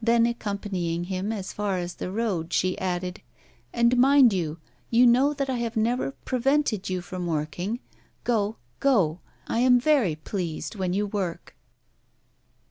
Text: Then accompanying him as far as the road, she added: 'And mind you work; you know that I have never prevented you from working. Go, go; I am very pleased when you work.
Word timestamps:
Then 0.00 0.24
accompanying 0.24 1.04
him 1.04 1.32
as 1.32 1.52
far 1.52 1.76
as 1.76 1.96
the 1.96 2.10
road, 2.10 2.50
she 2.50 2.78
added: 2.78 3.20
'And 3.74 3.94
mind 3.98 4.32
you 4.32 4.52
work; 4.52 4.58
you 4.88 5.06
know 5.06 5.34
that 5.34 5.50
I 5.50 5.58
have 5.58 5.76
never 5.76 6.12
prevented 6.24 6.88
you 6.88 7.02
from 7.02 7.26
working. 7.26 7.80
Go, 8.24 8.56
go; 8.78 9.20
I 9.46 9.58
am 9.58 9.78
very 9.78 10.16
pleased 10.16 10.76
when 10.76 10.94
you 10.94 11.06
work. 11.06 11.54